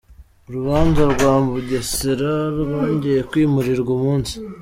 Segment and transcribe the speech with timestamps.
[0.47, 4.33] Urubanza rwa Mugesera rwongeye kwimurirwa umunsi